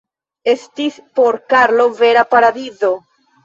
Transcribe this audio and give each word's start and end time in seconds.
Estis 0.53 0.97
por 1.21 1.39
Karlo 1.55 1.87
vera 2.03 2.27
paradizo. 2.35 2.95